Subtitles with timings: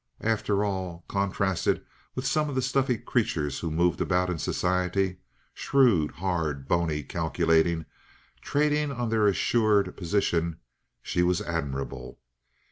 [0.23, 5.19] After all, contrasted with some of the stuffy creatures who moved about in society,
[5.53, 7.85] shrewd, hard, bony, calculating,
[8.41, 10.57] trading on their assured position,
[11.03, 12.17] she was admirable.